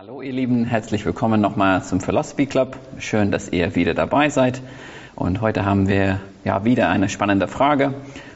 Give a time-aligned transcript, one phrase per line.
[0.00, 2.78] Hallo ihr Lieben, herzlich willkommen nochmal zum Philosophy Club.
[2.98, 4.62] Schön, dass ihr wieder dabei seid.
[5.14, 7.92] Und heute haben wir ja wieder eine spannende Frage.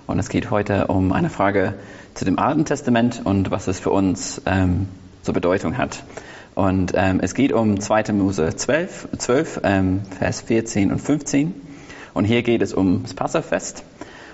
[0.06, 1.72] Und es geht heute um eine Frage
[2.12, 4.88] zu dem Alten Testament und was es für uns ähm,
[5.22, 6.03] zur Bedeutung hat.
[6.54, 8.12] Und ähm, es geht um 2.
[8.12, 11.54] Mose 12, 12 ähm, Vers 14 und 15.
[12.12, 13.85] Und hier geht es ums Passafest.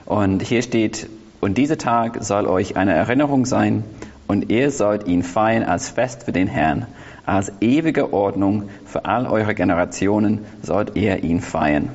[0.05, 1.09] Und hier steht,
[1.41, 3.85] und dieser Tag soll euch eine Erinnerung sein,
[4.31, 6.87] und ihr sollt ihn feiern als Fest für den Herrn.
[7.27, 11.91] Als ewige Ordnung für all eure Generationen sollt ihr ihn feiern.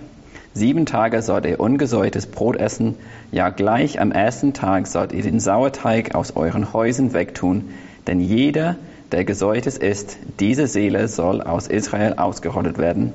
[0.53, 2.95] Sieben Tage sollt ihr ungesäuertes Brot essen,
[3.31, 7.71] ja gleich am ersten Tag sollt ihr den Sauerteig aus euren Häusern wegtun,
[8.07, 8.77] denn jeder,
[9.11, 13.11] der gesäuertes ist, diese Seele soll aus Israel ausgerottet werden.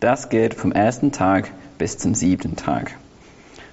[0.00, 2.92] Das gilt vom ersten Tag bis zum siebten Tag.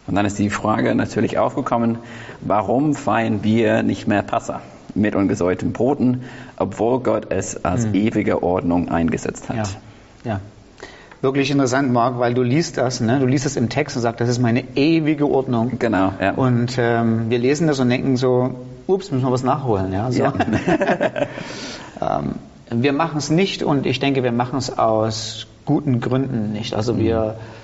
[0.07, 1.97] Und dann ist die Frage natürlich aufgekommen,
[2.41, 4.61] warum feiern wir nicht mehr Passa?
[4.95, 6.23] Mit ungesäuerten Broten,
[6.57, 7.95] obwohl Gott es als mhm.
[7.95, 9.55] ewige Ordnung eingesetzt hat.
[10.23, 10.31] Ja.
[10.31, 10.39] ja.
[11.21, 13.19] Wirklich interessant, Marc, weil du liest das, ne?
[13.19, 15.73] du liest das im Text und sagst, das ist meine ewige Ordnung.
[15.77, 16.31] Genau, ja.
[16.31, 18.55] Und ähm, wir lesen das und denken so,
[18.87, 19.91] ups, müssen wir was nachholen.
[19.91, 20.23] Ja, so.
[20.23, 20.33] ja.
[22.01, 22.35] ähm,
[22.71, 26.73] wir machen es nicht und ich denke, wir machen es aus guten Gründen nicht.
[26.73, 27.58] Also wir mhm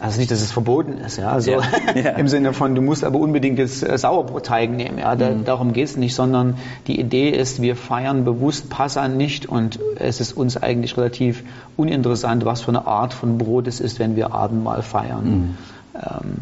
[0.00, 1.60] also nicht, dass es verboten ist, ja, also ja.
[1.94, 2.10] Ja.
[2.12, 5.44] im Sinne von, du musst aber unbedingt das äh, Sauerbrotteig nehmen, ja, da, mhm.
[5.44, 6.56] darum geht es nicht, sondern
[6.86, 11.44] die Idee ist, wir feiern bewusst Passa nicht und es ist uns eigentlich relativ
[11.76, 15.24] uninteressant, was für eine Art von Brot es ist, wenn wir Abendmahl feiern.
[15.24, 15.54] Mhm.
[15.94, 16.34] Ähm,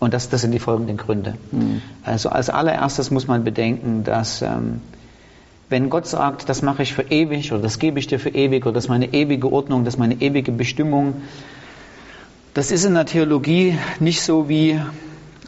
[0.00, 1.34] und das, das sind die folgenden Gründe.
[1.50, 1.80] Mhm.
[2.04, 4.80] Also als allererstes muss man bedenken, dass ähm,
[5.70, 8.64] wenn Gott sagt, das mache ich für ewig oder das gebe ich dir für ewig
[8.64, 11.14] oder das ist meine ewige Ordnung, das ist meine ewige Bestimmung,
[12.58, 14.80] das ist in der Theologie nicht so wie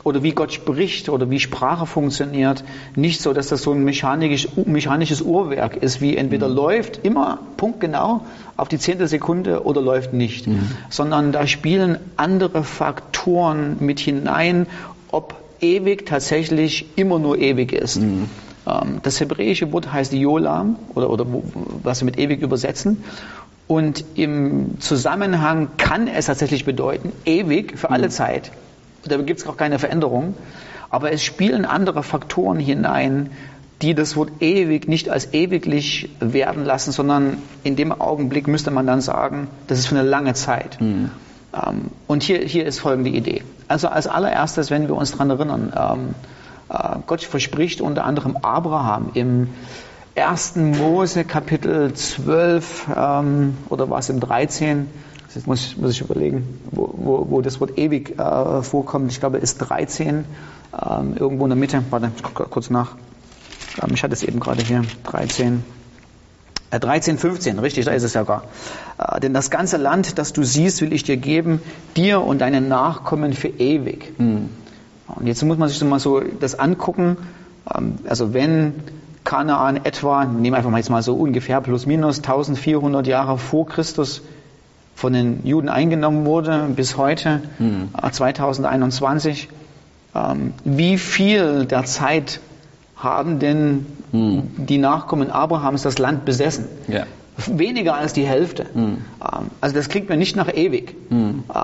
[0.04, 2.62] oder wie Gott spricht oder wie Sprache funktioniert,
[2.94, 6.54] nicht so, dass das so ein mechanisches, mechanisches Uhrwerk ist, wie entweder mhm.
[6.54, 8.20] läuft immer punktgenau
[8.56, 10.70] auf die zehnte Sekunde oder läuft nicht, mhm.
[10.88, 14.68] sondern da spielen andere Faktoren mit hinein,
[15.10, 17.96] ob ewig tatsächlich immer nur ewig ist.
[17.96, 18.30] Mhm.
[18.68, 21.26] Ähm, das hebräische Wort heißt Yolam oder, oder
[21.82, 23.02] was wir mit ewig übersetzen.
[23.70, 28.10] Und im Zusammenhang kann es tatsächlich bedeuten, ewig, für alle mhm.
[28.10, 28.50] Zeit.
[29.04, 30.34] Da gibt es auch keine Veränderung.
[30.90, 33.30] Aber es spielen andere Faktoren hinein,
[33.80, 38.88] die das Wort ewig nicht als ewiglich werden lassen, sondern in dem Augenblick müsste man
[38.88, 40.80] dann sagen, das ist für eine lange Zeit.
[40.80, 41.12] Mhm.
[41.54, 43.44] Ähm, und hier, hier ist folgende Idee.
[43.68, 46.14] Also als allererstes, wenn wir uns daran erinnern, ähm,
[46.70, 49.50] äh, Gott verspricht unter anderem Abraham im
[50.16, 50.56] 1.
[50.56, 54.88] Mose Kapitel 12 ähm, oder was im 13,
[55.32, 59.12] das muss, muss ich überlegen, wo, wo, wo das Wort ewig äh, vorkommt.
[59.12, 60.24] Ich glaube, es ist 13,
[60.74, 61.82] ähm, irgendwo in der Mitte.
[61.90, 62.96] Warte, ich gucke kurz nach.
[63.82, 65.64] Ähm, ich hatte es eben gerade hier, 13.
[66.72, 68.44] 13, 15, richtig, da ist es ja gar.
[68.98, 71.60] Äh, denn das ganze Land, das du siehst, will ich dir geben,
[71.96, 74.12] dir und deinen Nachkommen für ewig.
[74.18, 74.50] Hm.
[75.06, 77.16] Und jetzt muss man sich so mal so das angucken.
[77.72, 78.74] Ähm, also wenn
[79.24, 83.66] Kanaan etwa, nehmen wir einfach mal jetzt mal so ungefähr plus minus 1400 Jahre vor
[83.66, 84.22] Christus
[84.94, 87.88] von den Juden eingenommen wurde bis heute, hm.
[88.10, 89.48] 2021.
[90.14, 92.40] Ähm, wie viel der Zeit
[92.96, 94.42] haben denn hm.
[94.56, 96.66] die Nachkommen Abrahams das Land besessen?
[96.88, 97.04] Ja.
[97.46, 98.66] Weniger als die Hälfte.
[98.74, 98.98] Hm.
[99.20, 100.94] Ähm, also das klingt mir nicht nach ewig.
[101.08, 101.44] Hm.
[101.48, 101.54] Äh,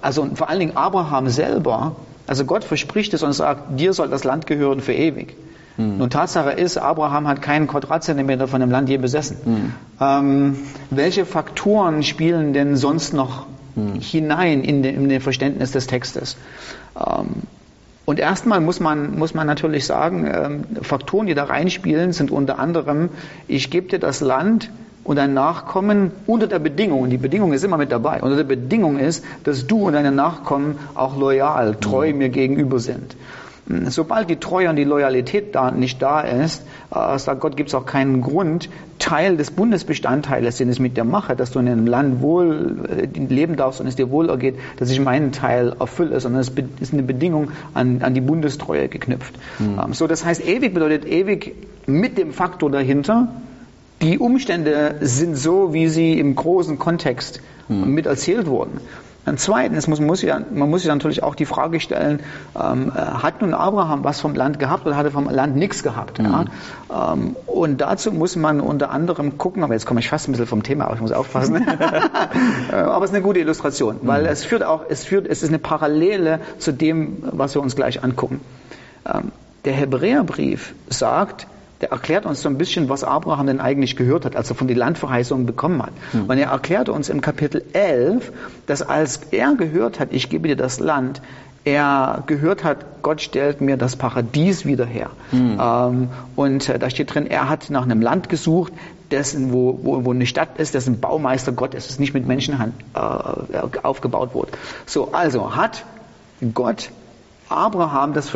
[0.00, 4.24] also vor allen Dingen Abraham selber, also Gott verspricht es und sagt, dir soll das
[4.24, 5.34] Land gehören für ewig.
[5.76, 5.98] Mhm.
[5.98, 9.36] Nun Tatsache ist, Abraham hat keinen Quadratzentimeter von dem Land je besessen.
[9.44, 9.72] Mhm.
[10.00, 10.58] Ähm,
[10.90, 14.00] welche Faktoren spielen denn sonst noch mhm.
[14.00, 16.36] hinein in den, in den, Verständnis des Textes?
[16.96, 17.42] Ähm,
[18.04, 22.58] und erstmal muss man, muss man natürlich sagen, ähm, Faktoren, die da reinspielen, sind unter
[22.58, 23.08] anderem,
[23.48, 24.70] ich gebe dir das Land
[25.04, 28.44] und dein Nachkommen unter der Bedingung, und die Bedingung ist immer mit dabei, unter der
[28.44, 32.18] Bedingung ist, dass du und deine Nachkommen auch loyal, treu mhm.
[32.18, 33.16] mir gegenüber sind.
[33.66, 36.62] Sobald die Treue und die Loyalität da nicht da ist,
[36.94, 41.04] äh, sagt Gott, gibt es auch keinen Grund, Teil des Bundesbestandteiles, den es mit dir
[41.04, 44.56] mache, dass du in einem Land wohl äh, leben darfst und es dir wohl ergeht,
[44.76, 49.34] dass ich meinen Teil erfülle, sondern es ist eine Bedingung an, an die Bundestreue geknüpft.
[49.58, 49.80] Mhm.
[49.82, 51.54] Ähm, so, das heißt, ewig bedeutet ewig
[51.86, 53.28] mit dem Faktor dahinter,
[54.02, 57.94] die Umstände sind so, wie sie im großen Kontext mhm.
[57.94, 58.80] mit erzählt wurden.
[59.24, 62.20] Dann zweitens muss, muss ja, man muss sich natürlich auch die Frage stellen,
[62.60, 65.82] ähm, äh, hat nun Abraham was vom Land gehabt oder hat er vom Land nichts
[65.82, 66.18] gehabt?
[66.18, 66.24] Mhm.
[66.24, 67.12] Ja?
[67.12, 70.46] Ähm, und dazu muss man unter anderem gucken, aber jetzt komme ich fast ein bisschen
[70.46, 71.66] vom Thema, aber ich muss aufpassen.
[72.70, 74.28] Äh, aber es ist eine gute Illustration, weil mhm.
[74.28, 78.02] es führt auch, es führt, es ist eine Parallele zu dem, was wir uns gleich
[78.02, 78.40] angucken.
[79.06, 79.32] Ähm,
[79.64, 81.46] der Hebräerbrief sagt,
[81.80, 84.68] der erklärt uns so ein bisschen, was Abraham denn eigentlich gehört hat, als er von
[84.68, 85.92] den Landverheißungen bekommen hat.
[86.12, 86.24] Mhm.
[86.24, 88.32] Und er erklärt uns im Kapitel 11,
[88.66, 91.20] dass als er gehört hat, ich gebe dir das Land,
[91.64, 95.10] er gehört hat, Gott stellt mir das Paradies wieder her.
[95.32, 95.58] Mhm.
[95.60, 98.72] Ähm, und äh, da steht drin, er hat nach einem Land gesucht,
[99.10, 102.74] dessen, wo, wo, wo eine Stadt ist, dessen Baumeister Gott ist, es nicht mit Menschenhand
[102.94, 104.52] äh, aufgebaut wurde.
[104.86, 105.84] So, also hat
[106.52, 106.90] Gott
[107.48, 108.30] Abraham das,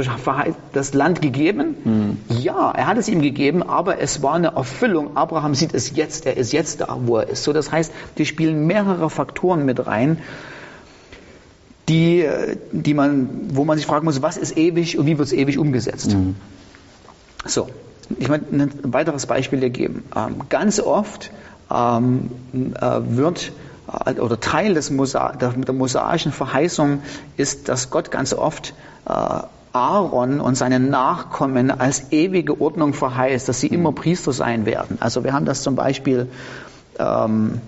[0.73, 1.77] das Land gegeben?
[1.85, 2.19] Mhm.
[2.29, 5.17] Ja, er hat es ihm gegeben, aber es war eine Erfüllung.
[5.17, 7.45] Abraham sieht es jetzt, er ist jetzt da, wo er ist.
[7.45, 10.19] So, das heißt, die spielen mehrere Faktoren mit rein,
[11.89, 12.29] die,
[12.73, 15.59] die man, wo man sich fragen muss, was ist ewig und wie wird es ewig
[15.59, 16.13] umgesetzt?
[16.15, 16.37] Mhm.
[17.47, 17.69] So,
[18.19, 20.05] ich möchte ein weiteres Beispiel hier geben.
[20.15, 21.31] Ähm, ganz oft
[21.71, 23.53] ähm, äh, wird
[24.21, 27.03] oder Teil des Mosa der, der mosaischen Verheißung
[27.37, 28.75] ist, dass Gott ganz oft
[29.07, 29.13] äh,
[29.73, 34.99] Aaron und seine Nachkommen als ewige Ordnung verheißt, dass sie immer Priester sein werden.
[35.01, 36.29] Also wir haben das zum Beispiel
[36.99, 37.61] ähm,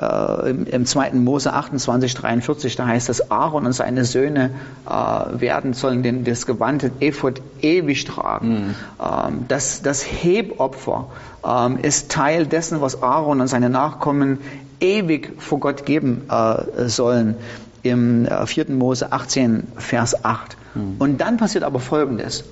[0.00, 1.12] äh, im, im 2.
[1.12, 4.50] Mose 28, 43, da heißt es, Aaron und seine Söhne
[4.88, 8.48] äh, werden, sollen den, das gewandte Ephod ewig tragen.
[8.48, 8.74] Mhm.
[9.00, 11.08] Ähm, das, das Hebopfer
[11.44, 14.38] ähm, ist Teil dessen, was Aaron und seine Nachkommen
[14.80, 17.36] ewig vor Gott geben äh, sollen
[17.82, 18.70] im äh, 4.
[18.70, 20.56] Mose 18, Vers 8.
[20.74, 20.96] Mhm.
[20.98, 22.44] Und dann passiert aber Folgendes.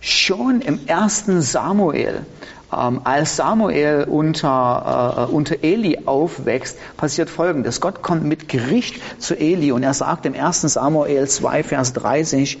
[0.00, 2.26] Schon im ersten Samuel
[2.72, 7.80] ähm, als Samuel unter, äh, unter Eli aufwächst, passiert Folgendes.
[7.80, 10.62] Gott kommt mit Gericht zu Eli und er sagt im 1.
[10.62, 12.58] Samuel 2, Vers 30,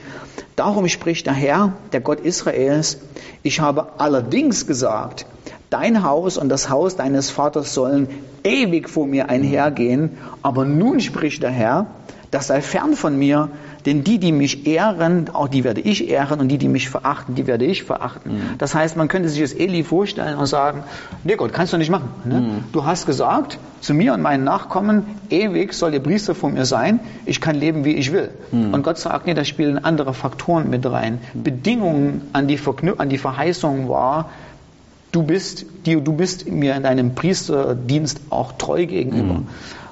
[0.56, 2.98] Darum spricht der Herr, der Gott Israels,
[3.42, 5.26] ich habe allerdings gesagt,
[5.76, 8.08] dein Haus und das Haus deines Vaters sollen
[8.44, 11.86] ewig vor mir einhergehen, aber nun spricht der Herr,
[12.30, 13.50] das sei fern von mir,
[13.84, 17.34] denn die, die mich ehren, auch die werde ich ehren und die, die mich verachten,
[17.34, 18.32] die werde ich verachten.
[18.32, 18.58] Mhm.
[18.58, 20.82] Das heißt, man könnte sich das Eli vorstellen und sagen,
[21.24, 22.08] nee Gott, kannst du nicht machen.
[22.24, 22.40] Ne?
[22.40, 22.64] Mhm.
[22.72, 27.00] Du hast gesagt, zu mir und meinen Nachkommen, ewig soll ihr Priester von mir sein,
[27.26, 28.30] ich kann leben, wie ich will.
[28.50, 28.74] Mhm.
[28.74, 31.20] Und Gott sagt, nee, da spielen andere Faktoren mit rein.
[31.34, 31.42] Mhm.
[31.44, 32.58] Bedingungen an die,
[32.96, 34.30] an die Verheißung war,
[35.16, 39.34] du bist, du bist mir in deinem Priesterdienst auch treu gegenüber.
[39.34, 39.48] Mhm.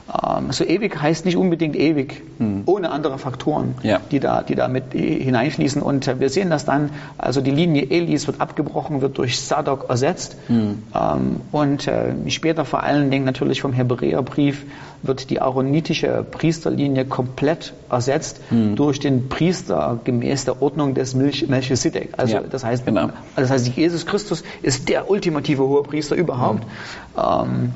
[0.07, 2.65] Ähm, so ewig heißt nicht unbedingt ewig, mhm.
[2.67, 4.01] ohne andere Faktoren, ja.
[4.11, 5.81] die, da, die da mit hineinfließen.
[5.81, 9.89] Und äh, wir sehen das dann, also die Linie Elis wird abgebrochen, wird durch Sadok
[9.89, 10.37] ersetzt.
[10.49, 10.83] Mhm.
[11.53, 14.67] Und äh, später vor allen Dingen natürlich vom Hebräerbrief
[15.03, 18.77] wird die aaronitische Priesterlinie komplett ersetzt mhm.
[18.77, 22.11] durch den Priester gemäß der Ordnung des Melchisedek.
[22.19, 23.09] Also ja, das heißt, genau.
[23.37, 26.65] das heißt, Jesus Christus ist der ultimative hohe Priester überhaupt.
[27.17, 27.23] Mhm.
[27.23, 27.75] Ähm,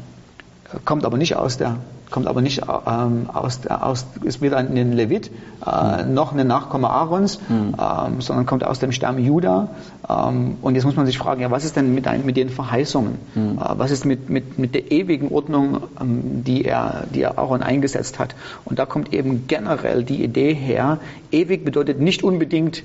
[0.85, 1.79] kommt aber nicht aus der
[2.11, 5.31] kommt aber nicht ähm, aus, aus, ist weder ein Levit
[5.67, 7.75] äh, noch ein Nachkomme Aarons, mhm.
[7.79, 9.69] ähm, sondern kommt aus dem Stamm Juda.
[10.09, 12.49] Ähm, und jetzt muss man sich fragen, ja, was ist denn mit, ein, mit den
[12.49, 13.19] Verheißungen?
[13.35, 13.59] Mhm.
[13.59, 17.63] Äh, was ist mit, mit, mit der ewigen Ordnung, ähm, die, er, die er Aaron
[17.63, 18.35] eingesetzt hat?
[18.65, 20.99] Und da kommt eben generell die Idee her,
[21.31, 22.83] ewig bedeutet nicht unbedingt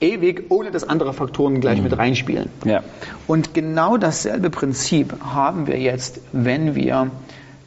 [0.00, 1.84] ewig, ohne dass andere Faktoren gleich mhm.
[1.84, 2.48] mit reinspielen.
[2.64, 2.82] Ja.
[3.26, 7.10] Und genau dasselbe Prinzip haben wir jetzt, wenn wir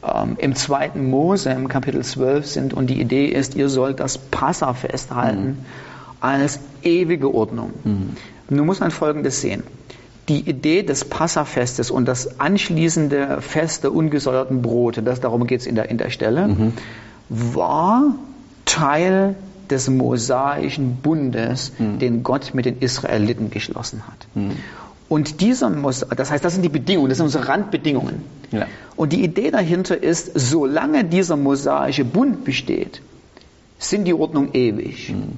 [0.03, 4.17] ähm, im zweiten Mose im Kapitel 12 sind und die Idee ist, ihr sollt das
[4.17, 5.57] Passa festhalten mhm.
[6.19, 7.71] als ewige Ordnung.
[7.83, 8.17] Mhm.
[8.49, 9.63] Nun muss man Folgendes sehen.
[10.29, 15.65] Die Idee des Passafestes und das anschließende Fest der ungesäuerten Brote, das, darum geht es
[15.65, 16.73] in der, in der Stelle, mhm.
[17.29, 18.15] war
[18.65, 19.35] Teil
[19.69, 21.99] des mosaischen Bundes, mhm.
[21.99, 24.27] den Gott mit den Israeliten geschlossen hat.
[24.35, 24.51] Mhm.
[25.13, 28.23] Und dieser muss, das heißt, das sind die Bedingungen, das sind unsere Randbedingungen.
[28.49, 28.65] Ja.
[28.95, 32.99] Und die Idee dahinter ist, solange dieser mosaische Bund besteht,
[33.77, 35.11] sind die Ordnung ewig.
[35.11, 35.37] Mhm.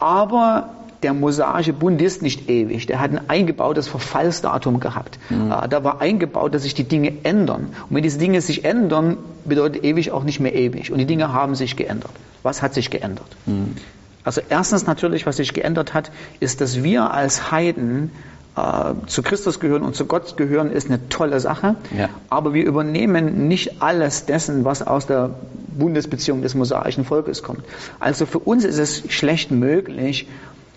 [0.00, 0.70] Aber
[1.04, 2.86] der mosaische Bund ist nicht ewig.
[2.86, 5.20] Der hat ein eingebautes Verfallsdatum gehabt.
[5.30, 5.52] Mhm.
[5.52, 7.68] Äh, da war eingebaut, dass sich die Dinge ändern.
[7.88, 10.90] Und wenn diese Dinge sich ändern, bedeutet ewig auch nicht mehr ewig.
[10.90, 12.10] Und die Dinge haben sich geändert.
[12.42, 13.28] Was hat sich geändert?
[13.46, 13.76] Mhm.
[14.24, 18.10] Also erstens natürlich, was sich geändert hat, ist, dass wir als Heiden
[18.56, 21.76] äh, zu Christus gehören und zu Gott gehören, ist eine tolle Sache.
[21.96, 22.08] Ja.
[22.30, 25.30] Aber wir übernehmen nicht alles dessen, was aus der
[25.68, 27.64] Bundesbeziehung des mosaischen Volkes kommt.
[28.00, 30.28] Also für uns ist es schlecht möglich,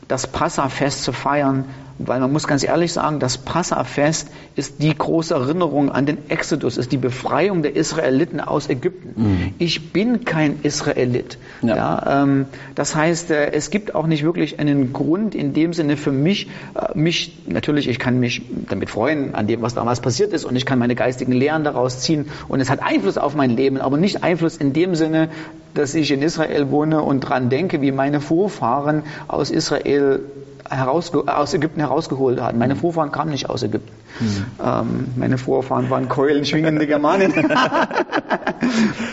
[0.08, 1.66] das Passafest zu feiern,
[2.00, 6.78] weil man muss ganz ehrlich sagen, das Passafest ist die große Erinnerung an den Exodus,
[6.78, 9.14] ist die Befreiung der Israeliten aus Ägypten.
[9.16, 9.54] Mhm.
[9.58, 11.38] Ich bin kein Israelit.
[11.62, 11.76] Ja.
[11.76, 15.98] ja ähm, das heißt, äh, es gibt auch nicht wirklich einen Grund in dem Sinne
[15.98, 20.34] für mich, äh, mich, natürlich, ich kann mich damit freuen an dem, was damals passiert
[20.34, 23.56] ist und ich kann meine geistigen Lehren daraus ziehen und es hat Einfluss auf mein
[23.56, 25.30] Leben, aber nicht Einfluss in dem Sinne,
[25.74, 30.22] dass ich in Israel wohne und dran denke, wie meine Vorfahren aus Israel
[30.70, 32.56] aus Ägypten herausgeholt hat.
[32.56, 33.92] Meine Vorfahren kamen nicht aus Ägypten.
[34.20, 34.46] Mhm.
[34.64, 37.34] Ähm, meine Vorfahren waren keulenschwingende Germanen.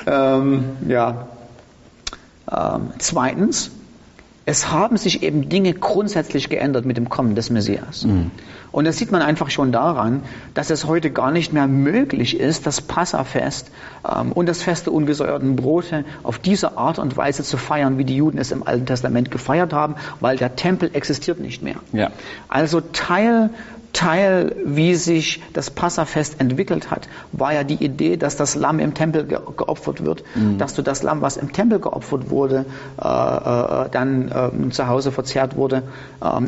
[0.07, 1.29] ähm, ja.
[2.51, 3.71] Ähm, zweitens,
[4.47, 8.05] es haben sich eben Dinge grundsätzlich geändert mit dem Kommen des Messias.
[8.05, 8.31] Mhm.
[8.75, 12.67] Und das sieht man einfach schon daran, dass es heute gar nicht mehr möglich ist,
[12.67, 13.71] das Passafest
[14.05, 18.05] ähm, und das Fest der ungesäuerten Brote auf diese Art und Weise zu feiern, wie
[18.05, 21.77] die Juden es im Alten Testament gefeiert haben, weil der Tempel existiert nicht mehr.
[21.93, 22.11] Ja.
[22.49, 23.51] Also Teil
[23.95, 28.93] Teil, wie sich das Passafest entwickelt hat, war ja die Idee, dass das Lamm im
[28.93, 30.59] Tempel ge geopfert wird, mhm.
[30.59, 32.67] dass du das Lamm, was im Tempel geopfert wurde,
[33.01, 35.85] äh, äh, dann äh, zu Hause verzehrt wurde,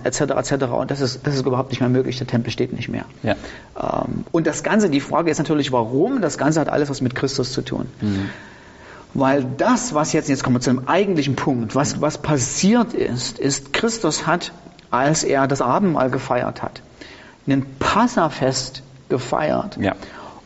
[0.05, 0.21] etc.
[0.21, 0.65] Ähm, etc.
[0.65, 2.19] Und das ist, das ist überhaupt nicht mehr möglich.
[2.19, 3.05] Der Tempel steht nicht mehr.
[3.23, 3.37] Ja.
[3.81, 6.21] Ähm, und das Ganze, die Frage ist natürlich, warum?
[6.21, 7.87] Das Ganze hat alles was mit Christus zu tun.
[8.00, 8.29] Mhm.
[9.15, 13.38] Weil das, was jetzt, jetzt kommen wir zu einem eigentlichen Punkt, was, was passiert ist,
[13.38, 14.53] ist, Christus hat,
[14.91, 16.83] als er das Abendmahl gefeiert hat,
[17.47, 19.76] ein Passafest gefeiert.
[19.81, 19.95] Ja.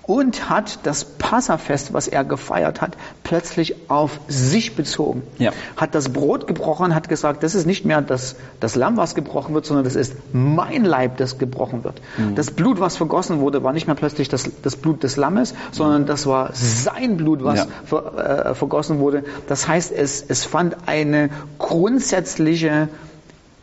[0.02, 5.22] Und hat das Passafest, was er gefeiert hat, plötzlich auf sich bezogen.
[5.38, 5.52] Ja.
[5.76, 9.54] Hat das Brot gebrochen, hat gesagt, das ist nicht mehr das, das Lamm, was gebrochen
[9.54, 12.00] wird, sondern das ist mein Leib, das gebrochen wird.
[12.18, 12.34] Mhm.
[12.34, 16.06] Das Blut, was vergossen wurde, war nicht mehr plötzlich das, das Blut des Lammes, sondern
[16.06, 17.66] das war sein Blut, was ja.
[17.84, 19.22] ver, äh, vergossen wurde.
[19.46, 22.88] Das heißt, es, es fand eine grundsätzliche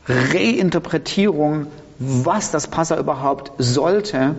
[0.08, 1.68] Reinterpretierung
[2.00, 4.36] was das Passa überhaupt sollte,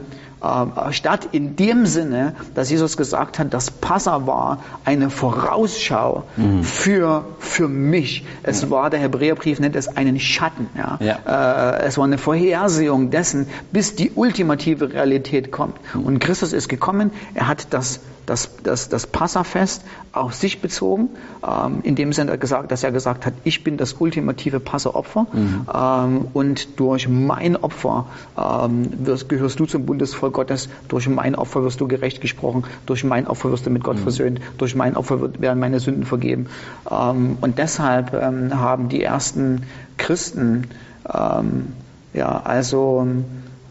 [0.90, 6.62] statt in dem Sinne, dass Jesus gesagt hat, das Passa war eine Vorausschau mhm.
[6.62, 8.24] für, für mich.
[8.42, 8.70] Es ja.
[8.70, 10.68] war, der Hebräerbrief nennt es einen Schatten.
[10.76, 10.98] Ja?
[11.00, 11.78] ja.
[11.78, 15.76] Äh, es war eine Vorhersehung dessen, bis die ultimative Realität kommt.
[15.94, 16.04] Mhm.
[16.04, 21.10] Und Christus ist gekommen, er hat das das, das, das Passafest auf sich bezogen,
[21.46, 25.66] ähm, in dem Sinne gesagt, dass er gesagt hat, ich bin das ultimative Passeropfer mhm.
[25.72, 31.62] ähm, und durch mein Opfer ähm, wirst, gehörst du zum Bundesvolk Gottes, durch mein Opfer
[31.62, 34.02] wirst du gerecht gesprochen, durch mein Opfer wirst du mit Gott mhm.
[34.02, 36.46] versöhnt, durch mein Opfer werden meine Sünden vergeben.
[36.90, 39.62] Ähm, und deshalb ähm, haben die ersten
[39.96, 40.68] Christen
[41.12, 41.72] ähm,
[42.14, 43.06] ja, also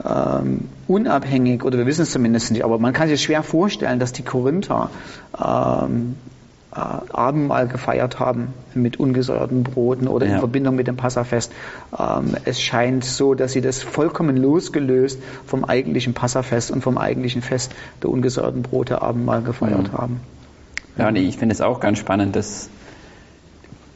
[0.06, 4.14] ähm, unabhängig, oder wir wissen es zumindest nicht, aber man kann sich schwer vorstellen, dass
[4.14, 4.90] die Korinther
[5.38, 6.27] ähm, äh,
[6.78, 10.34] Abendmahl gefeiert haben mit ungesäuerten Broten oder ja.
[10.34, 11.52] in Verbindung mit dem Passafest.
[11.98, 17.42] Ähm, es scheint so, dass sie das vollkommen losgelöst vom eigentlichen Passafest und vom eigentlichen
[17.42, 19.98] Fest der ungesäuerten Brote Abendmahl gefeiert mhm.
[19.98, 20.22] haben.
[20.98, 22.70] Ja, und ich finde es auch ganz spannend, dass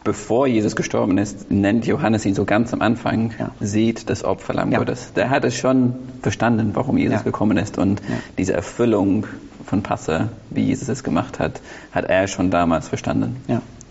[0.04, 3.52] bevor Jesus gestorben ist, nennt Johannes ihn so ganz am Anfang, ja.
[3.60, 4.80] sieht das Opferlamm ja.
[4.80, 5.14] Gottes.
[5.14, 7.22] Der hat es schon verstanden, warum Jesus ja.
[7.22, 8.02] gekommen ist und
[8.38, 9.28] diese Erfüllung
[9.66, 13.38] von Passe, wie Jesus es gemacht hat, hat er schon damals verstanden.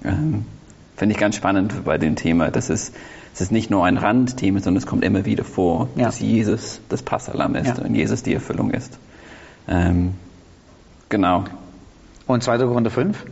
[0.05, 0.45] Ähm,
[0.97, 2.51] Finde ich ganz spannend bei dem Thema.
[2.51, 2.95] Das ist,
[3.35, 7.03] es ist nicht nur ein Randthema, sondern es kommt immer wieder vor, dass Jesus das
[7.03, 8.99] Passalam ist und Jesus die Erfüllung ist.
[9.69, 10.15] Ähm,
[11.09, 11.45] genau.
[12.27, 12.59] Und 2.
[12.59, 13.25] Korinther 5?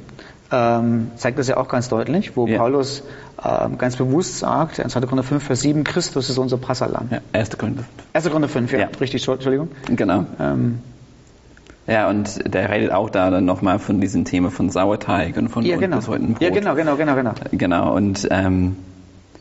[0.50, 2.58] ähm, zeigt das ja auch ganz deutlich, wo ja.
[2.58, 3.02] Paulus
[3.44, 5.00] ähm, ganz bewusst sagt, in 2.
[5.00, 7.08] Korinther 5, Vers 7, Christus ist unser Passalam.
[7.10, 7.58] Ja, 1.
[7.58, 7.88] Korinther 5.
[8.14, 8.24] 1.
[8.28, 8.88] Korinther 5, ja, ja.
[9.00, 9.68] richtig, Entschuldigung.
[9.88, 10.26] Genau.
[10.40, 10.78] Ähm,
[11.88, 15.64] ja, und der redet auch da dann nochmal von diesem Thema von Sauerteig und von
[15.64, 16.00] ja, genau.
[16.00, 16.20] Brot.
[16.38, 17.32] Ja, genau, genau, genau, genau.
[17.50, 18.76] Genau, und ähm,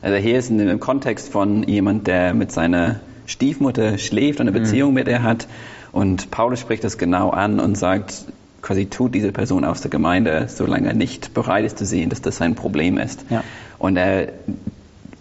[0.02, 4.58] also hier ist in dem Kontext von jemand, der mit seiner Stiefmutter schläft und eine
[4.58, 4.64] mhm.
[4.64, 4.96] Beziehung mhm.
[4.96, 5.48] mit ihr hat.
[5.92, 8.26] Und Paulus spricht das genau an und sagt,
[8.62, 12.22] quasi tut diese Person aus der Gemeinde, solange er nicht bereit ist zu sehen, dass
[12.22, 13.26] das ein Problem ist.
[13.30, 13.44] Ja.
[13.78, 14.30] Und er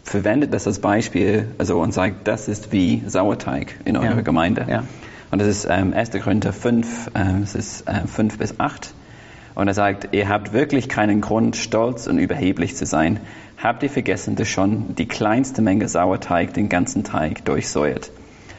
[0.05, 4.21] verwendet das als Beispiel also und sagt, das ist wie Sauerteig in eurer ja.
[4.21, 4.67] Gemeinde.
[4.69, 4.85] Ja.
[5.31, 6.11] Und das ist ähm, 1.
[6.23, 8.95] Korinther 5, äh, es ist äh, 5 bis 8.
[9.55, 13.21] Und er sagt, ihr habt wirklich keinen Grund, stolz und überheblich zu sein.
[13.57, 18.11] Habt ihr vergessen, dass schon die kleinste Menge Sauerteig den ganzen Teig durchsäuert?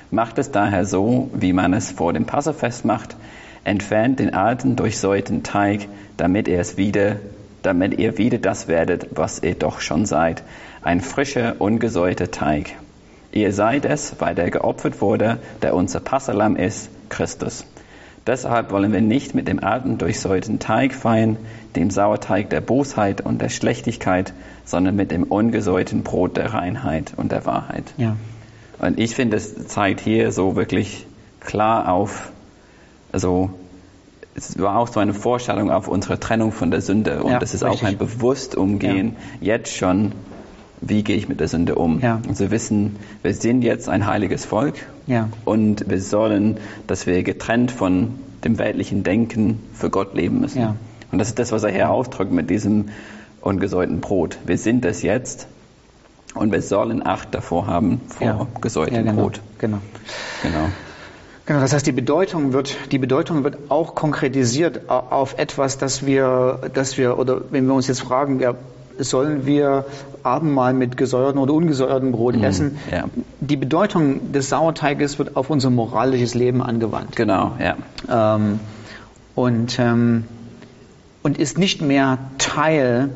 [0.09, 3.15] Macht es daher so, wie man es vor dem Passafest macht,
[3.63, 7.17] entfernt den alten, durchsäuerten Teig, damit ihr es wieder,
[7.61, 10.43] damit ihr wieder das werdet, was ihr doch schon seid,
[10.81, 12.75] ein frischer, ungesäuerter Teig.
[13.37, 17.65] Ihr seid es, weil der geopfert wurde, der unser Passalam ist, Christus.
[18.25, 21.37] Deshalb wollen wir nicht mit dem alten, durchsäuerten Teig feiern,
[21.75, 24.33] dem Sauerteig der Bosheit und der Schlechtigkeit,
[24.65, 27.93] sondern mit dem ungesäuerten Brot der Reinheit und der Wahrheit.
[27.97, 28.15] Ja.
[28.79, 31.05] Und ich finde, es zeigt hier so wirklich
[31.39, 32.31] klar auf,
[33.11, 33.51] also
[34.33, 37.53] es war auch so eine Vorstellung auf unsere Trennung von der Sünde und ja, das
[37.53, 37.81] ist richtig.
[37.81, 39.53] auch ein bewusst Umgehen ja.
[39.53, 40.13] jetzt schon,
[40.81, 41.99] wie gehe ich mit der Sünde um.
[42.01, 42.21] Ja.
[42.27, 44.75] Und wir wissen, wir sind jetzt ein heiliges Volk
[45.07, 45.29] ja.
[45.45, 46.57] und wir sollen,
[46.87, 50.61] dass wir getrennt von dem weltlichen Denken für Gott leben müssen.
[50.61, 50.75] Ja.
[51.11, 52.89] Und das ist das, was er hier ausdrückt mit diesem
[53.41, 54.37] ungesäuerten Brot.
[54.45, 55.47] Wir sind das jetzt
[56.35, 58.47] Und wir sollen Acht davor haben vor Ja.
[58.61, 59.21] gesäuertem genau.
[59.21, 59.41] Brot.
[59.57, 59.79] Genau.
[60.43, 60.67] Genau.
[61.47, 66.05] Genau, das heißt, die Bedeutung wird, die Bedeutung wird auch konkretisiert au- auf etwas, das
[66.05, 68.53] wir, dass wir, oder wenn wir uns jetzt fragen, ja,
[68.99, 69.85] sollen wir
[70.23, 72.77] Abendmahl mit gesäuertem oder ungesäuertem Brot essen?
[72.91, 73.05] ja.
[73.39, 77.15] Die Bedeutung des Sauerteiges wird auf unser moralisches Leben angewandt.
[77.15, 77.75] Genau, ja.
[78.35, 78.59] Ähm,
[79.35, 80.25] und, ähm,
[81.23, 83.09] und ist nicht mehr Teil,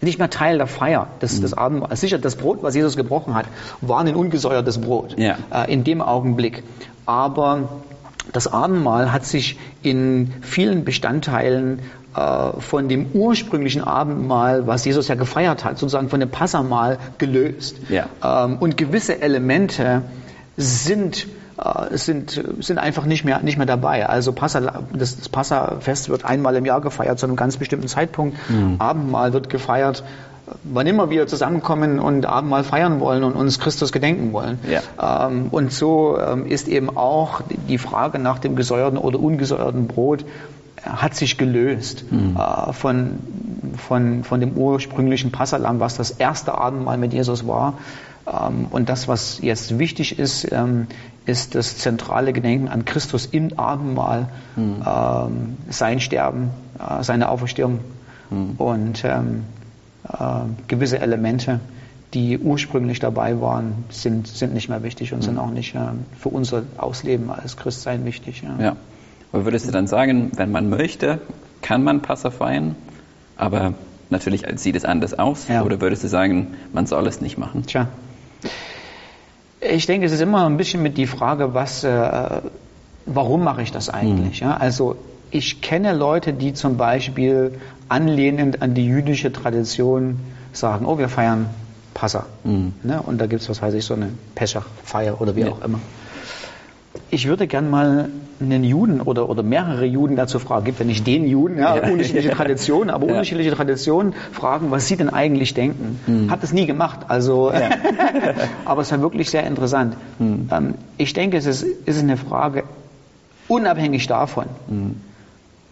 [0.00, 2.00] nicht mehr Teil der Feier des, des Abendmahls.
[2.00, 3.46] Sicher, das Brot, was Jesus gebrochen hat,
[3.80, 5.36] war ein ungesäuertes Brot Ja.
[5.52, 6.62] äh, in dem Augenblick.
[7.06, 7.68] Aber
[8.32, 11.80] das Abendmahl hat sich in vielen Bestandteilen
[12.14, 17.76] äh, von dem ursprünglichen Abendmahl, was Jesus ja gefeiert hat, sozusagen von dem Passamahl gelöst.
[17.88, 18.06] Ja.
[18.22, 20.02] Ähm, und gewisse Elemente
[20.56, 21.26] sind
[21.58, 24.08] äh, sind, sind einfach nicht mehr, nicht mehr dabei.
[24.08, 28.38] Also Passa, das, das Passafest wird einmal im Jahr gefeiert zu einem ganz bestimmten Zeitpunkt.
[28.78, 30.02] Abendmahl wird gefeiert,
[30.64, 34.58] wann immer wir zusammenkommen und Abendmahl feiern wollen und uns Christus gedenken wollen.
[34.68, 35.28] Ja.
[35.28, 40.22] Ähm, und so ähm, ist eben auch die Frage nach dem gesäuerten oder ungesäuerten Brot
[40.22, 43.20] äh, hat sich gelöst äh, von,
[43.76, 47.74] von, von dem ursprünglichen Passalam, was das erste Abendmahl mit Jesus war.
[48.26, 50.88] Ähm, und das, was jetzt wichtig ist, ähm,
[51.24, 57.78] ist das zentrale Gedenken an Christus im Abendmahl, ähm, sein Sterben, äh, seine Auferstehung
[58.58, 59.61] und ähm, äh,
[60.68, 61.60] gewisse Elemente,
[62.14, 66.28] die ursprünglich dabei waren, sind, sind nicht mehr wichtig und sind auch nicht ähm, für
[66.28, 68.42] unser Ausleben als Christsein wichtig.
[68.42, 68.62] Ja.
[68.62, 68.76] Ja.
[69.32, 71.20] Aber würdest du dann sagen, wenn man möchte,
[71.62, 72.76] kann man Passa feiern,
[73.36, 73.72] aber
[74.10, 75.48] natürlich sieht es anders aus?
[75.48, 75.62] Ja.
[75.62, 77.64] Oder würdest du sagen, man soll es nicht machen?
[77.66, 77.88] Tja.
[79.60, 82.42] Ich denke, es ist immer ein bisschen mit die Frage, was, äh,
[83.06, 84.40] warum mache ich das eigentlich?
[84.40, 84.56] Ja?
[84.56, 84.96] Also
[85.32, 87.52] ich kenne Leute, die zum Beispiel
[87.88, 90.20] anlehnend an die jüdische Tradition
[90.52, 91.46] sagen, oh, wir feiern
[91.94, 92.26] Passa.
[92.44, 93.02] Ne?
[93.02, 95.48] Und da gibt es, was weiß ich, so eine Peschach-Feier oder wie Ja.
[95.50, 95.78] auch immer.
[97.10, 98.08] Ich würde gern mal
[98.40, 101.88] einen Juden oder, oder mehrere Juden dazu fragen, gibt ja nicht den Juden, ja, Ja.
[101.92, 103.12] unterschiedliche Traditionen, aber Ja.
[103.12, 106.28] unterschiedliche Traditionen fragen, was sie denn eigentlich denken.
[106.30, 107.52] Hat es nie gemacht, also,
[108.64, 109.96] aber es war wirklich sehr interessant.
[110.20, 112.64] Ähm, ich denke, es ist, es ist eine Frage
[113.48, 114.46] unabhängig davon.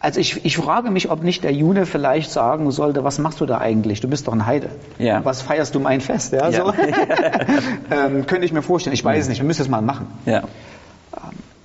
[0.02, 3.46] Also ich, ich frage mich, ob nicht der Jude vielleicht sagen sollte, was machst du
[3.46, 4.00] da eigentlich?
[4.00, 4.70] Du bist doch ein Heide.
[4.98, 5.22] Ja.
[5.26, 6.32] Was feierst du mein Fest?
[6.32, 6.64] Ja, Ja.
[6.64, 6.72] So.
[7.90, 8.94] ähm, könnte ich mir vorstellen.
[8.94, 9.40] Ich weiß es nicht.
[9.40, 10.06] Wir müssen es mal machen.
[10.24, 10.44] Ja.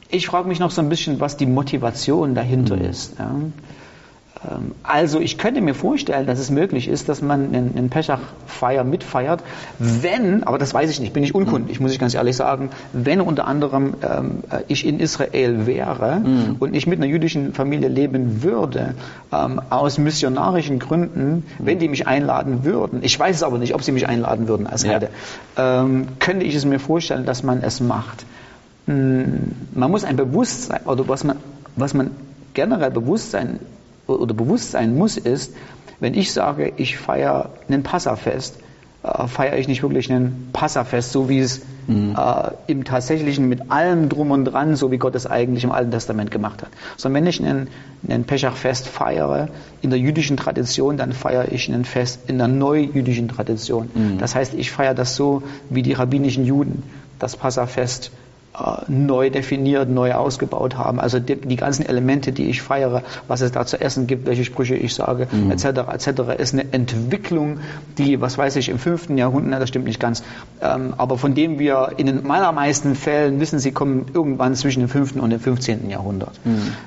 [0.10, 3.18] Ich frage mich noch so ein bisschen, was die Motivation dahinter ist.
[3.18, 3.32] Ja.
[4.44, 8.84] Ähm, Also ich könnte mir vorstellen, dass es möglich ist, dass man einen, einen Peshach-Feier
[8.84, 9.42] mitfeiert,
[9.80, 13.22] wenn, aber das weiß ich nicht, bin ich unkundig, muss ich ganz ehrlich sagen, wenn
[13.22, 16.22] unter anderem ähm, äh, ich in Israel wäre
[16.60, 18.96] und ich mit einer jüdischen Familie leben würde,
[19.32, 23.84] ähm, aus missionarischen Gründen, wenn die mich einladen würden, ich weiß es aber nicht, ob
[23.84, 24.94] sie mich einladen würden als Ja.
[24.94, 25.10] Heide,
[25.58, 28.26] ähm, könnte ich es mir vorstellen, dass man es macht.
[28.88, 29.24] Mm,
[29.74, 31.38] man muss ein Bewusstsein, oder was man,
[31.76, 32.12] was man
[32.54, 33.60] generell Bewusstsein
[34.08, 35.54] oder bewusst sein muss, ist,
[36.00, 38.56] wenn ich sage, ich feiere ein Passafest,
[39.04, 41.62] äh, feiere ich nicht wirklich ein Passafest, so wie es
[42.18, 45.92] äh, im Tatsächlichen mit allem drum und dran, so wie Gott es eigentlich im Alten
[45.92, 46.70] Testament gemacht hat.
[46.98, 47.68] Sondern wenn ich ein,
[48.08, 49.50] ein Peshach-Fest feiere
[49.82, 53.90] in der jüdischen Tradition, dann feiere ich ein Fest in der neujüdischen Tradition.
[54.18, 56.84] Das heißt, ich feiere das so wie die rabbinischen Juden
[57.20, 58.25] das Passafest äh,
[58.88, 61.00] neu definiert, neu ausgebaut haben.
[61.00, 64.46] Also die, die ganzen Elemente, die ich feiere, was es da zu essen gibt, welche
[64.46, 67.60] Sprüche ich sage, etc., etc., ist eine Entwicklung,
[67.98, 70.24] die, was weiß ich, im fünften Jahrhundert, na, das stimmt nicht ganz,
[70.62, 74.90] ähm, aber von dem wir in den allermeisten Fällen wissen, sie kommen irgendwann zwischen dem
[74.90, 75.90] fünften und dem 15.
[75.90, 76.40] Jahrhundert.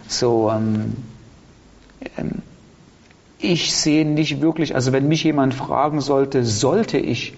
[0.07, 0.97] So, ähm,
[2.17, 2.43] ähm,
[3.39, 7.35] ich sehe nicht wirklich, also wenn mich jemand fragen sollte, sollte ich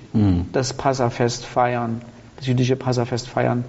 [0.50, 2.00] das Passafest feiern,
[2.36, 3.64] das jüdische Passafest feiern,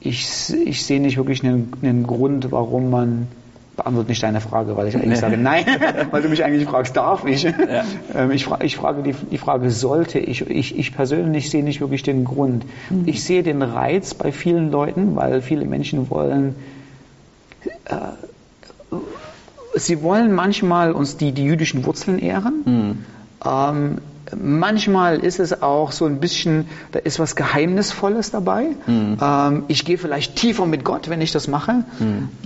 [0.00, 0.28] ich,
[0.64, 3.28] ich sehe nicht wirklich einen, einen Grund, warum man
[3.76, 5.14] beantwortet nicht deine Frage, weil ich eigentlich Nee.
[5.16, 5.64] sage nein,
[6.10, 7.44] weil du mich eigentlich fragst, darf ich?
[8.14, 10.48] Ähm, ich, fra ich frage die, die Frage, sollte ich?
[10.50, 10.76] ich?
[10.78, 12.64] Ich persönlich sehe nicht wirklich den Grund.
[13.06, 16.56] Ich sehe den Reiz bei vielen Leuten, weil viele Menschen wollen
[19.74, 23.04] sie wollen manchmal uns die, die jüdischen Wurzeln ehren.
[23.44, 23.98] Ähm,
[24.36, 28.66] manchmal ist es auch so ein bisschen, da ist was Geheimnisvolles dabei.
[29.20, 31.84] Ähm, ich gehe vielleicht tiefer mit Gott, wenn ich das mache.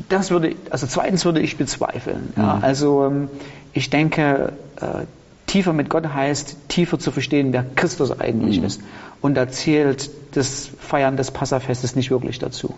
[0.09, 2.33] Das würde, also zweitens würde ich bezweifeln.
[2.37, 3.29] Ja, also ähm,
[3.73, 5.05] ich denke, äh,
[5.47, 8.81] tiefer mit Gott heißt, tiefer zu verstehen, wer Christus eigentlich ist.
[9.21, 12.75] Und da zählt das Feiern des Passafestes nicht wirklich dazu.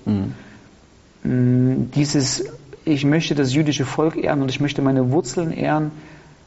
[1.22, 2.44] Mm, Dieses,
[2.84, 5.90] ich möchte das jüdische Volk ehren und ich möchte meine Wurzeln ehren,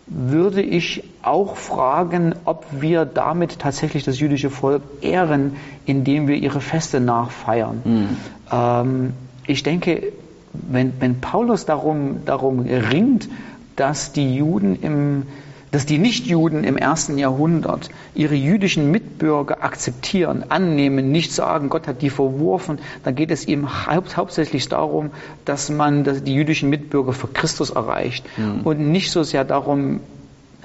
[0.08, 6.62] würde ich auch fragen, ob wir damit tatsächlich das jüdische Volk ehren, indem wir ihre
[6.62, 7.82] Feste nachfeiern.
[7.84, 8.08] Mhm.
[8.52, 9.14] Ähm,
[9.46, 10.14] ich denke,
[10.54, 13.28] wenn, wenn Paulus darum, darum ringt,
[13.76, 15.24] dass die Juden im
[15.72, 22.02] dass die Nichtjuden im ersten Jahrhundert ihre jüdischen Mitbürger akzeptieren, annehmen, nicht sagen, Gott hat
[22.02, 25.12] die verworfen, dann geht es ihm haupt, hauptsächlich darum,
[25.46, 28.62] dass man die jüdischen Mitbürger für Christus erreicht mhm.
[28.62, 30.00] und nicht so sehr darum,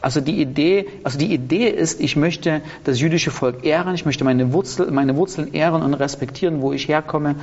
[0.02, 4.24] also die Idee, also die Idee ist, ich möchte das jüdische Volk ehren, ich möchte
[4.24, 7.36] meine, Wurzel, meine Wurzeln ehren und respektieren, wo ich herkomme.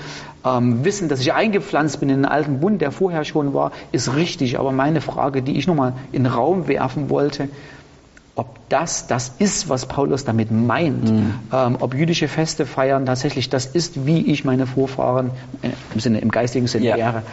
[0.46, 4.14] Ähm, wissen, dass ich eingepflanzt bin in den alten Bund, der vorher schon war, ist
[4.16, 4.60] richtig.
[4.60, 7.48] Aber meine Frage, die ich nochmal in den Raum werfen wollte,
[8.36, 11.34] ob das das ist, was Paulus damit meint, mhm.
[11.52, 16.20] ähm, ob jüdische Feste feiern tatsächlich das ist, wie ich meine Vorfahren äh, im Sinne,
[16.20, 16.96] im geistigen Sinne ja.
[16.98, 17.24] ehre.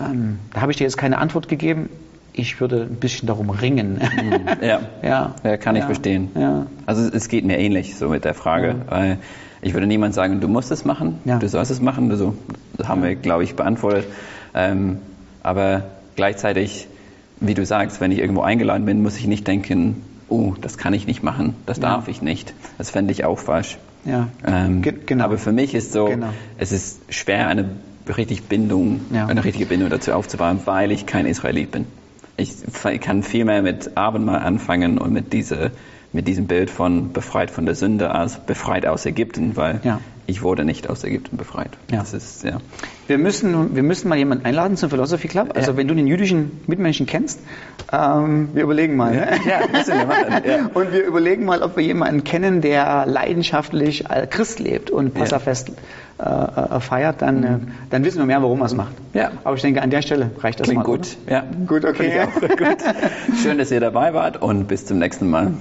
[0.00, 1.88] Ähm, da habe ich dir jetzt keine Antwort gegeben
[2.36, 3.94] ich würde ein bisschen darum ringen.
[3.94, 4.36] Mhm.
[4.62, 5.34] Ja, ja.
[5.42, 5.86] ja kann ich ja.
[5.86, 6.30] verstehen.
[6.34, 6.66] Ja.
[6.86, 8.74] Also es geht mir ähnlich so mit der Frage, ja.
[8.88, 9.18] weil
[9.62, 11.38] ich würde niemand sagen, du musst es machen, ja.
[11.38, 12.10] du sollst es machen.
[12.10, 12.34] Also,
[12.76, 14.06] das haben wir, glaube ich, beantwortet.
[14.54, 14.98] Ähm,
[15.42, 16.86] aber gleichzeitig,
[17.40, 20.94] wie du sagst, wenn ich irgendwo eingeladen bin, muss ich nicht denken, oh, das kann
[20.94, 22.54] ich nicht machen, das darf ich nicht.
[22.78, 23.78] Das fände ich auch falsch.
[24.04, 24.28] Ja.
[24.46, 25.24] Ähm, genau.
[25.24, 26.28] Aber für mich ist so, genau.
[26.58, 27.68] es ist schwer, eine
[28.16, 31.86] richtig Bindung, eine richtige Bindung dazu aufzubauen, weil ich kein Israelit bin
[32.36, 35.72] ich kann viel mehr mit Abendmahl anfangen und mit, diese,
[36.12, 40.00] mit diesem Bild von befreit von der Sünde als befreit aus Ägypten, weil ja.
[40.26, 41.70] Ich wurde nicht aus Ägypten befreit.
[41.90, 41.98] Ja.
[41.98, 42.58] Das ist, ja.
[43.06, 45.52] Wir, müssen, wir müssen mal jemanden einladen zum Philosophy Club.
[45.54, 45.76] Also ja.
[45.76, 47.40] wenn du den jüdischen Mitmenschen kennst,
[47.92, 49.12] ähm, wir überlegen mal.
[49.12, 49.28] Ne?
[49.46, 50.42] Ja, müssen wir machen.
[50.44, 50.66] Ja.
[50.74, 55.70] Und wir überlegen mal, ob wir jemanden kennen, der leidenschaftlich als Christ lebt und Passafest
[56.18, 57.68] äh, äh, feiert, dann, äh, mhm.
[57.90, 58.94] dann wissen wir mehr, warum er es macht.
[59.12, 59.32] Ja.
[59.44, 60.84] Aber ich denke, an der Stelle reicht das Klingt mal.
[60.84, 61.16] gut.
[61.26, 61.32] Oder?
[61.32, 61.44] Ja.
[61.66, 62.26] Gut, okay.
[62.40, 62.78] gut.
[63.42, 65.52] Schön, dass ihr dabei wart und bis zum nächsten Mal.